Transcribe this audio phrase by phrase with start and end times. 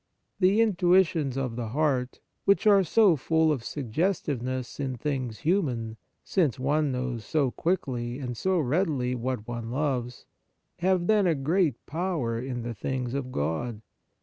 [0.39, 6.57] The intuitions of the heart, which are so full of suggestiveness in things human, since
[6.57, 10.25] one knows so quickly and so readily what one loves,
[10.79, 13.83] have then a great power in the things of God.